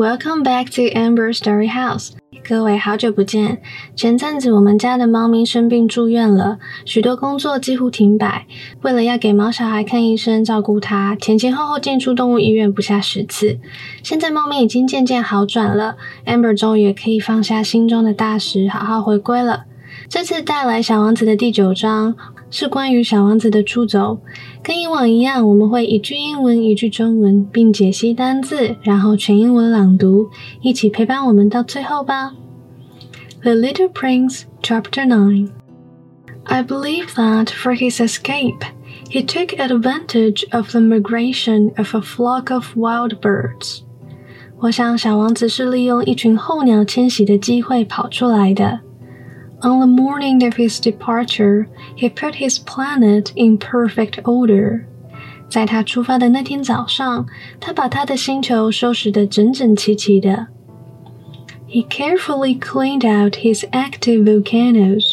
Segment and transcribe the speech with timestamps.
[0.00, 2.12] welcome back to Amber Story House。
[2.48, 3.60] 各位好久不见。
[3.94, 8.46] 前阵子我们家的猫咪生病住院了，许多工作几乎停摆。
[8.80, 13.58] 为了要给毛小孩看医生、照顾它，前前后后进出动物医院不下十次。
[14.02, 19.66] 现在猫咪已经渐渐好转了，Amber 终于也可以放下心中的大石，好好回归了。
[20.08, 22.14] 这次带来《小王子》的第九章。
[22.52, 24.18] 是关于小王子的出走。
[24.60, 30.28] 跟以往一样，我们会一句英文一句中文，并解析单字，然后全英文朗读，
[30.60, 32.32] 一起陪伴我们到最后吧。
[33.42, 35.50] The Little Prince, Chapter Nine.
[36.42, 38.64] I believe that for his escape,
[39.08, 43.82] he took advantage of the migration of a flock of wild birds.
[44.58, 48.80] 我想，小王子是利用一群候鸟迁徙的机会跑出来的。
[49.61, 54.85] on the morning of his departure, he put his planet in perfect order.
[55.49, 57.25] 在他出发的那天早上，
[57.59, 60.47] 他把他的星球收拾得整整齐齐的。
[61.67, 65.05] He carefully cleaned out his active volcanoes.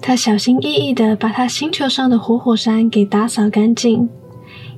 [0.00, 4.08] 他小心翼翼地把他星球上的活火山给打扫干净。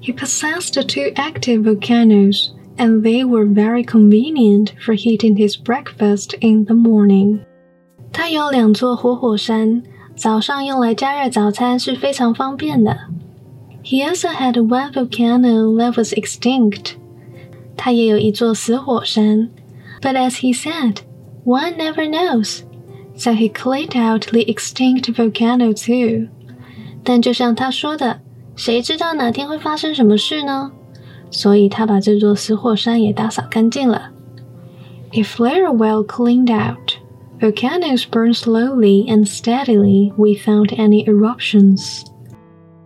[0.00, 6.64] He possessed two active volcanoes, and they were very convenient for heating his breakfast in
[6.64, 7.40] the morning.
[8.12, 9.82] 它有两座活火山，
[10.16, 12.96] 早上用来加热早餐是非常方便的。
[13.84, 16.92] He also had one volcano that was extinct。
[17.76, 19.50] 他也有一座死火山。
[20.00, 20.98] But as he said,
[21.44, 22.62] one never knows.
[23.16, 26.28] So he cleaned out the extinct volcano too.
[27.02, 28.20] 但就像他说的，
[28.56, 30.72] 谁知道哪天会发生什么事呢？
[31.30, 34.10] 所以他把这座死火山也打扫干净了。
[35.12, 36.92] If they're well cleaned out.
[37.40, 42.02] Volcanoes burn slowly and steadily without any eruptions.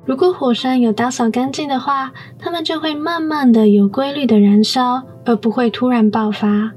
[0.04, 6.72] 如果火山有打扫干净的话，它们就会慢慢的、有规律的燃烧，而不会突然爆发。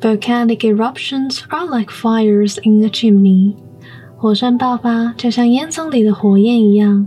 [0.00, 3.56] Volcanic eruptions are like fires in a chimney.
[4.18, 7.06] 火山爆发就像烟囱里的火焰一样。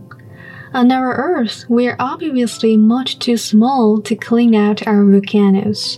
[0.74, 5.98] On our Earth, we are obviously much too small to clean out our volcanoes.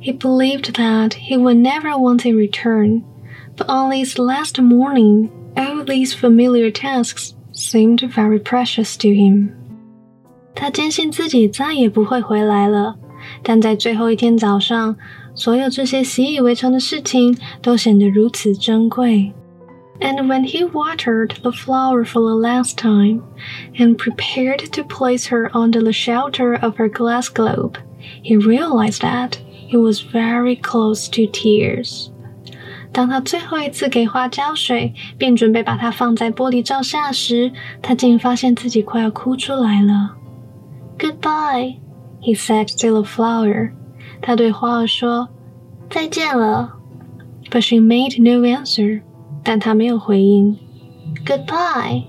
[0.00, 3.02] He believed that he would never want to return,
[3.56, 9.50] but on this last morning, all these familiar tasks seemed very precious to him.
[10.54, 12.96] 他坚信自己再也不会回来了，
[13.42, 14.96] 但在最后一天早上，
[15.34, 19.32] 所有这些习以为常的事情都显得如此珍贵。
[19.98, 23.22] And when he watered the flower for the last time
[23.76, 27.76] and prepared to place her under the shelter of her glass globe,
[28.22, 29.38] he realized that
[29.70, 32.10] he was very close to tears.
[32.92, 37.52] 当他最后一次给花浇水，并准备把它放在玻璃罩下时，
[37.82, 40.16] 他竟发现自己快要哭出来了。
[40.98, 41.76] Goodbye,
[42.22, 43.72] he said to the flower.
[44.22, 45.28] 他对花儿说：“
[45.90, 46.72] 再见了。”
[47.50, 49.02] But she made no answer.
[49.44, 50.56] 但她没有回应。
[51.24, 52.04] Goodbye,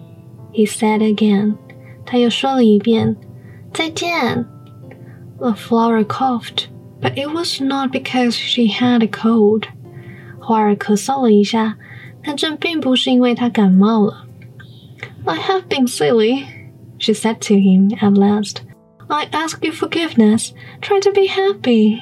[0.54, 1.56] he said again.
[2.06, 3.16] 他又说了一遍：“
[3.74, 4.46] 再见。”
[5.38, 6.66] The flower coughed
[7.02, 9.64] but it was not because she had a cold.
[10.40, 11.78] 花儿咳嗽了一下，
[12.24, 14.26] 但这并不是因为她感冒了。
[15.26, 16.46] I have been silly,
[16.98, 18.58] she said to him at last.
[19.08, 20.52] I ask you forgiveness.
[20.82, 22.00] Try to be happy.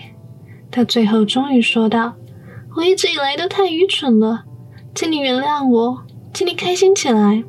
[0.72, 4.46] 她最后终于说道：“我一直以来都太愚蠢了，
[4.94, 6.03] 请你原谅我，
[6.34, 7.44] 请你开心起来。”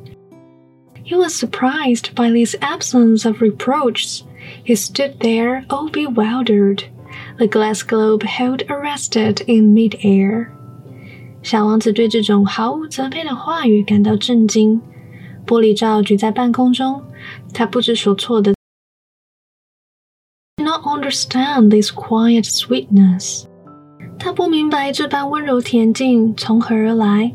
[1.05, 4.23] He was surprised by this absence of reproaches.
[4.65, 6.83] He stood there all bewildered
[7.37, 10.47] the glass globe held arrested in mid-air。
[11.43, 14.81] 小王子对这种毫无责备的话语感到震惊。
[15.45, 17.01] 玻璃罩举在半空中，
[17.53, 18.53] 他不知所措的。
[20.61, 23.45] Not understand this quiet sweetness。
[24.19, 27.33] 他不明白这般温柔恬静从何而来。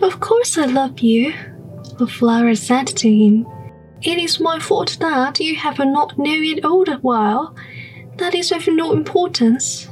[0.00, 1.32] Of course I love you,
[1.98, 3.46] the flower said to him.
[4.00, 7.52] It is my fault that you have not known it all the while.
[8.16, 9.86] That is of no importance。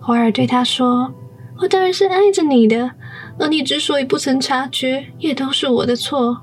[0.00, 2.92] 花儿对他说：“我当然是爱着你的，
[3.38, 6.42] 而你之所以不曾察觉，也都是我的错，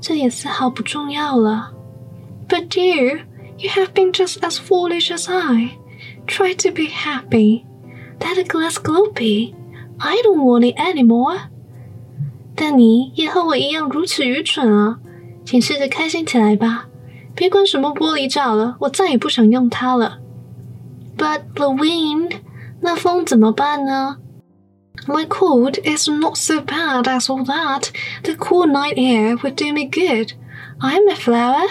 [0.00, 1.72] 这也丝毫不重要了。
[2.48, 3.20] But dear,
[3.58, 5.78] you have been just as foolish as I.
[6.26, 7.64] Try to be happy.
[8.20, 9.54] that glass globe.
[9.98, 11.38] I don't want it anymore.
[12.54, 14.98] 但你也和我一样如此愚蠢啊！
[15.44, 16.88] 请试着开心起来吧，
[17.35, 20.19] 别管什么玻璃罩了，我再也不想用它了。
[21.17, 22.37] But the wind，
[22.81, 24.17] 那风怎么办呢
[25.05, 27.89] ？My cold is not so bad as all that.
[28.23, 30.31] The cool night air would do me good.
[30.79, 31.67] I'm a flower.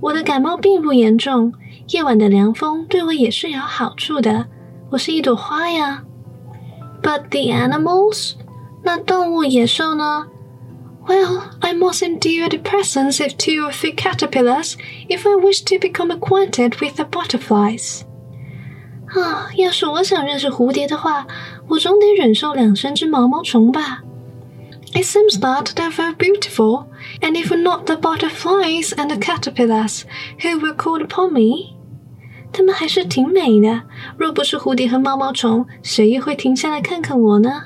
[0.00, 1.52] 我的感冒并不严重，
[1.88, 4.46] 夜晚的凉风对我也是有好处的。
[4.90, 6.02] 我是一朵花呀。
[7.02, 8.34] But the animals，
[8.82, 10.26] 那动物野兽呢
[11.07, 14.77] ？Well, I mustn't endure the presence of two or three caterpillars
[15.09, 18.03] if I wish to become acquainted with the butterflies.
[19.13, 21.27] 啊，要是我想认识蝴蝶的话，
[21.67, 24.03] 我总得忍受两三只毛毛虫吧。
[24.93, 26.85] It seems that they're very beautiful,
[27.21, 30.03] and if not the butterflies and the caterpillars
[30.41, 31.75] who were called upon me,
[32.53, 33.83] 它们还是挺美的。
[34.17, 37.63] 若不是蝴蝶和毛毛虫，谁又会停下来看看我呢？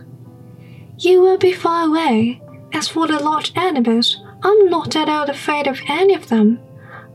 [1.00, 2.40] You will be far away.
[2.72, 6.58] As for the large animals, I'm not at all afraid of any of them.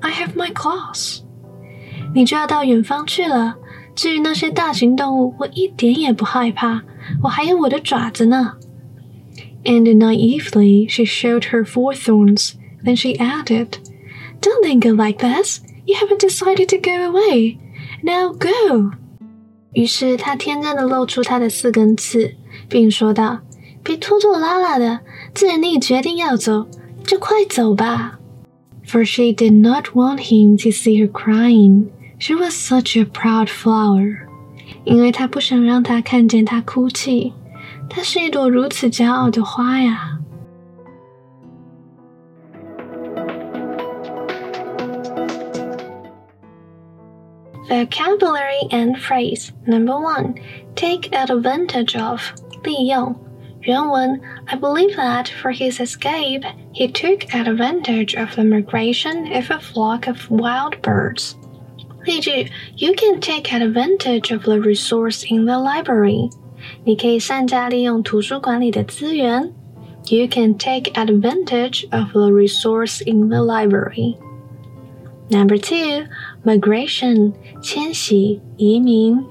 [0.00, 1.20] I have my claws.
[2.14, 3.56] 你就要到远方去了。
[3.94, 6.82] 至于那些大型动物，我一点也不害怕，
[7.23, 8.55] 我还有我的爪子呢。
[9.64, 12.52] And naively she showed her forethorns.
[12.82, 13.79] Then she added,
[14.41, 15.61] "Don't linger like this.
[15.85, 17.58] You haven't decided to go away.
[18.02, 18.93] Now go."
[19.75, 22.35] 于是她天真的露出她的四根刺，
[22.69, 25.00] 并说道：“别拖拖拉拉的，
[25.35, 26.67] 既然你决定要走，
[27.05, 28.19] 就快走吧。”
[28.87, 31.87] For she did not want him to see her crying.
[32.19, 34.26] She was such a proud flower.
[34.85, 37.32] 因为她不想让他看见她哭泣。
[37.88, 40.19] 她是一朵如此骄傲的花呀。
[47.69, 50.35] Vocabulary and phrase number one,
[50.75, 52.20] take advantage of
[52.64, 53.14] 利用。
[53.64, 59.58] 原文 I believe that for his escape, he took advantage of the migration of a
[59.58, 61.35] flock of wild birds.
[62.05, 66.31] 例句 You can take advantage of the resource in the library.
[66.85, 69.52] 你可以善加利用图书馆里的资源。
[70.08, 74.17] You can take advantage of the resource in the library.
[75.29, 76.06] Number two,
[76.44, 79.23] migration 迁徙、移民。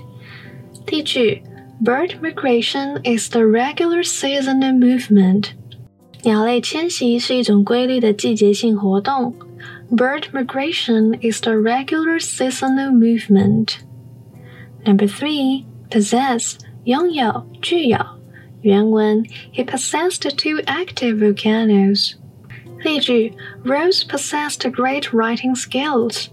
[0.86, 1.42] 例句
[1.84, 5.52] ：Bird migration is the regular seasonal movement.
[6.24, 9.34] 鸟类迁徙是一种规律的季节性活动。
[9.90, 13.78] Bird migration is the regular seasonal movement.
[14.86, 17.98] Number three, possess 拥有、具有。
[18.62, 19.24] 原文：
[19.54, 22.16] He possessed two active volcanoes.
[22.84, 23.34] 例句：
[23.64, 26.28] Rose possessed great writing skills.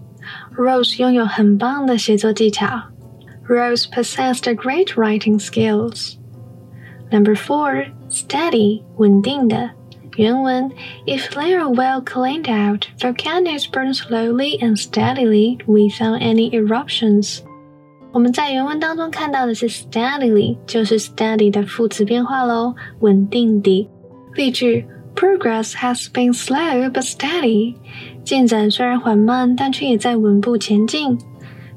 [0.55, 2.89] Rose 拥有很棒的写作技巧。
[3.47, 6.17] Rose possessed great writing skills.
[7.11, 9.71] Number four, steady 稳定的。
[10.17, 10.71] 原文：
[11.05, 17.39] If they are well cleaned out, volcanoes burn slowly and steadily without any eruptions.
[18.11, 23.87] 我们在原文当中看到的是 steadily，就是 steady 的副词变化喽，稳定的。
[24.33, 24.85] 例句：
[25.15, 27.75] Progress has been slow but steady。
[28.23, 31.17] 进展虽然缓慢，但却也在稳步前进。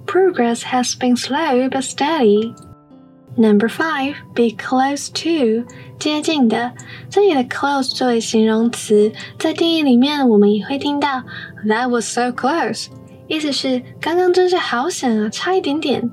[0.06, 5.64] Progress has been slow but steady。Number five, be close to，
[5.98, 6.72] 接近的。
[7.08, 11.22] 这里的 close 作为形容词，在定义里面我们也会听到
[11.64, 12.88] That was so close，
[13.28, 16.10] 意思是刚刚真是好险啊，差一点点。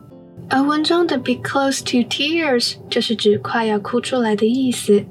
[0.50, 5.04] 而文中的 be close to tears 就是指快要哭出来的意思。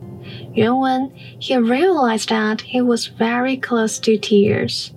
[0.55, 4.91] 原文 He realized that he was very close to tears。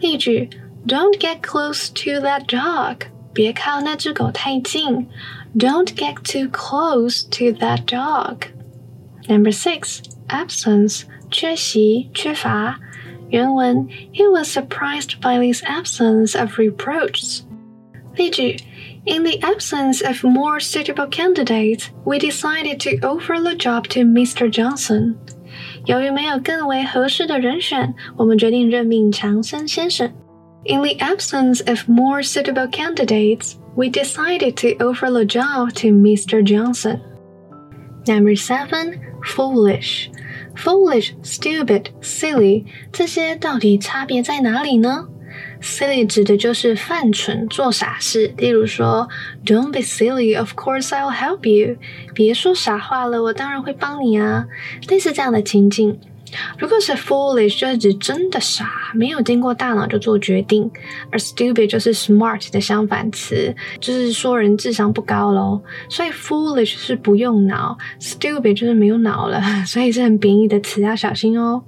[0.00, 0.48] 例句
[0.88, 5.08] Don't get close to that dog，别靠那只狗太近。
[5.56, 12.78] Don't get too close to that dog。Number six absence 缺席缺乏。
[13.30, 17.40] 原文 He was surprised by this absence of reproaches。
[18.16, 18.56] 例句
[19.06, 24.50] in the absence of more suitable candidates, we decided to offer the job to Mr.
[24.50, 25.14] Johnson.
[25.86, 30.12] 由于没有更为合适的人选，我们决定任命强森先生。
[30.66, 36.42] In the absence of more suitable candidates, we decided to offer the job to Mr.
[36.42, 37.00] Johnson.
[38.06, 40.10] Number seven, foolish.
[40.56, 45.08] Foolish, stupid, silly，这些到底差别在哪里呢？
[45.60, 49.08] Silly 指的就是犯蠢、做傻事，例如说，
[49.44, 51.76] Don't be silly, of course I'll help you。
[52.14, 54.46] 别说傻话了，我当然会帮你啊。
[54.88, 55.98] 类似这样的情境。
[56.57, 60.69] 如果是 foolish，就是指真的傻，没有经过大脑就做决定；
[61.11, 65.61] 而 stupid 就是 smart 的相反词，就是说人智商不高喽。
[65.89, 71.63] 所以 foolish 是不用脑，stupid 就是没有脑了，所以是很贬义的词，要小心哦。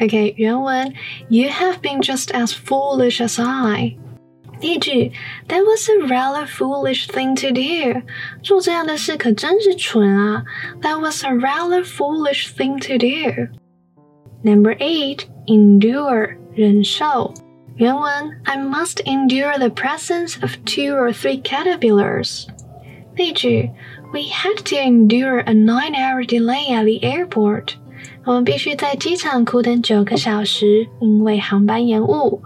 [0.00, 0.92] OK，原文
[1.28, 3.96] You have been just as foolish as I。
[4.60, 5.12] 第一句
[5.46, 8.02] ，That was a rather foolish thing to do。
[8.42, 10.42] 做这样的事可真是蠢啊。
[10.82, 13.67] That was a rather foolish thing to do。
[14.43, 17.33] Number eight, endure 忍受。
[17.75, 18.11] 原文
[18.43, 22.47] I must endure the presence of two or three caterpillars。
[23.15, 23.71] 例句
[24.11, 27.75] We had to endure a nine-hour delay at the airport。
[28.25, 32.41] 我们必须在机场苦等九个小时，因为航班延误。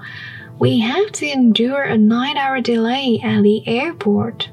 [0.59, 4.47] We have to endure a nine-hour delay at the airport.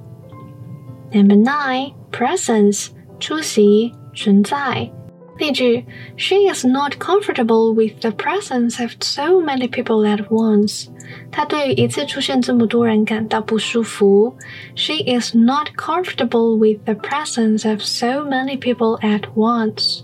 [1.12, 2.88] Number nine, presence
[3.20, 4.90] 出席存在。
[5.38, 5.84] 例句：
[6.16, 10.86] She is not comfortable with the presence of so many people at once.
[11.32, 14.36] 她对于一次出现这么多人感到不舒服。
[14.76, 20.02] She is not comfortable with the presence of so many people at once.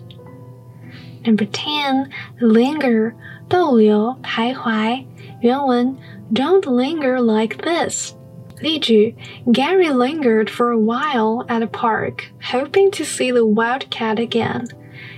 [1.24, 2.08] Number ten,
[2.40, 3.12] linger
[3.48, 5.04] 逗留徘徊。
[5.40, 5.96] 原文
[6.32, 8.14] Don't linger like this.
[8.60, 9.14] 例句：
[9.46, 14.66] Gary lingered for a while at the park, hoping to see the wildcat again.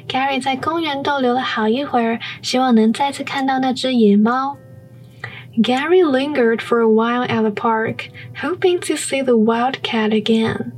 [0.09, 4.57] Gary 在公园逗留了好一会儿，希望能再次看到那只野猫。
[5.63, 8.09] Gary lingered for a while at the park,
[8.41, 10.73] hoping to see the wildcat again.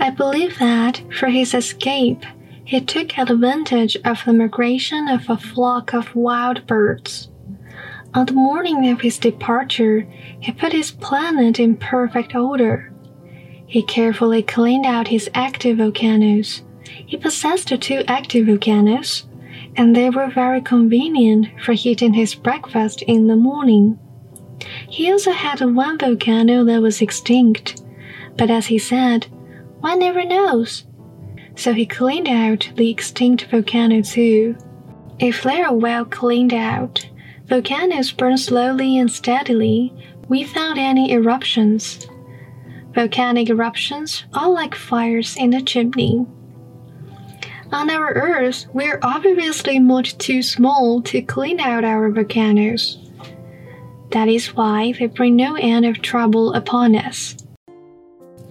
[0.00, 2.24] I believe that for his escape,
[2.64, 7.28] he took advantage of the migration of a flock of wild birds.
[8.15, 10.01] On the morning of his departure,
[10.39, 12.93] he put his planet in perfect order.
[13.65, 16.61] He carefully cleaned out his active volcanoes.
[16.85, 19.25] He possessed two active volcanoes,
[19.75, 23.97] and they were very convenient for heating his breakfast in the morning.
[24.87, 27.81] He also had one volcano that was extinct,
[28.37, 29.25] but as he said,
[29.79, 30.85] one never knows.
[31.55, 34.55] So he cleaned out the extinct volcano too.
[35.17, 37.07] If they are well cleaned out,
[37.47, 39.93] Volcanoes burn slowly and steadily
[40.29, 42.07] without any eruptions.
[42.93, 46.25] Volcanic eruptions are like fires in a chimney.
[47.71, 52.99] On our Earth, we're obviously much too small to clean out our volcanoes.
[54.11, 57.35] That is why they bring no end of trouble upon us.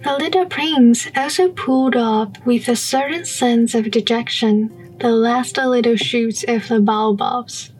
[0.03, 5.95] The little prince also pulled up with a certain sense of dejection the last little
[5.95, 7.72] shoots of the baobabs.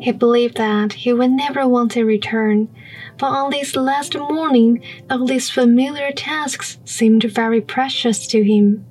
[0.00, 2.68] He believed that he would never want to return,
[3.18, 8.86] but on this last morning, all these familiar tasks seemed very precious to him.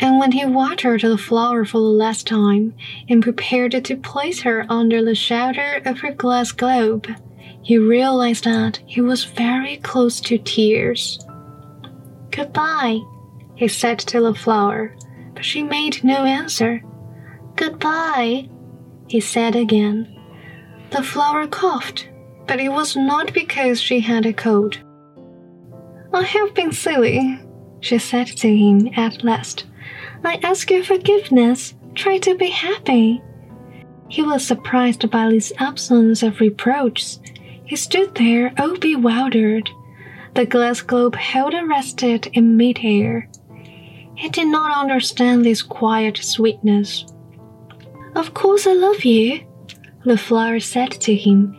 [0.00, 2.74] And when he watered the flower for the last time
[3.08, 7.06] and prepared to place her under the shelter of her glass globe,
[7.62, 11.18] he realized that he was very close to tears.
[12.30, 13.00] Goodbye,
[13.56, 14.96] he said to the flower,
[15.34, 16.82] but she made no answer.
[17.56, 18.48] Goodbye,
[19.08, 20.15] he said again.
[20.90, 22.08] The flower coughed,
[22.46, 24.78] but it was not because she had a cold.
[26.12, 27.40] I have been silly,
[27.80, 29.66] she said to him at last.
[30.24, 31.74] I ask your forgiveness.
[31.94, 33.22] Try to be happy.
[34.08, 37.18] He was surprised by this absence of reproach.
[37.64, 39.68] He stood there all bewildered.
[40.34, 43.28] The glass globe held and rested in midair.
[44.14, 47.06] He did not understand this quiet sweetness.
[48.14, 49.45] Of course I love you,
[50.06, 51.56] the flower said to him,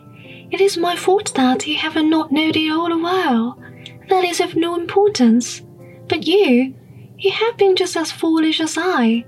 [0.51, 3.61] It is my fault that you have not known it all the while.
[4.09, 5.61] That is of no importance.
[6.07, 6.73] But you,
[7.17, 9.25] you have been just as foolish as I.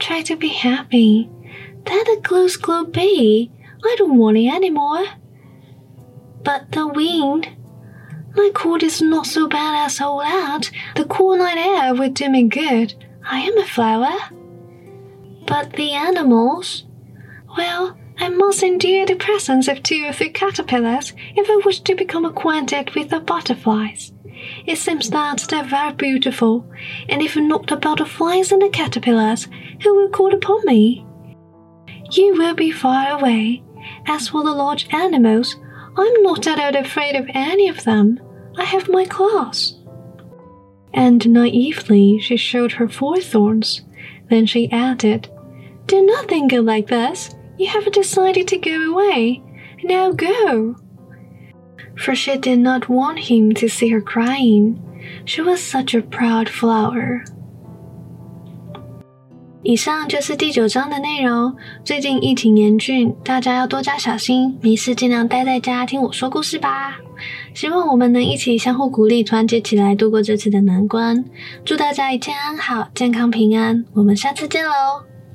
[0.00, 1.30] Try to be happy.
[1.86, 3.52] Let the close glow be.
[3.84, 5.06] I don't want it anymore.
[6.42, 7.48] But the wind.
[8.34, 10.70] My cold is not so bad as all that.
[10.96, 12.94] The cool night air would do me good.
[13.24, 14.18] I am a flower.
[15.46, 16.84] But the animals?
[17.56, 21.94] Well, I must endure the presence of two or three caterpillars if I wish to
[21.94, 24.12] become acquainted with the butterflies.
[24.66, 26.66] It seems that they're very beautiful,
[27.08, 29.48] and if not the butterflies and the caterpillars,
[29.82, 31.06] who will call upon me?
[32.12, 33.62] You will be far away.
[34.06, 35.56] As for the large animals,
[35.96, 38.20] I'm not at all afraid of any of them.
[38.56, 39.78] I have my claws.
[40.92, 43.82] And naively she showed her four thorns.
[44.30, 45.28] Then she added,
[45.86, 47.35] Do not think like this.
[47.58, 49.42] You haven't decided to go away.
[49.82, 50.76] Now go.
[51.96, 54.76] For she did not want him to see her crying.
[55.24, 57.22] She was such a proud flower.
[59.62, 61.56] 以上就是第九章的内容。
[61.82, 66.98] 最近疫情严峻，大家要多加小心，没事尽量待在家听我说故事吧。
[67.54, 71.24] 希望我们能一起相互鼓励，团结起来度过这次的难关。
[71.64, 73.84] 祝大家一切安好，健康平安。
[73.94, 74.70] 我们下次见喽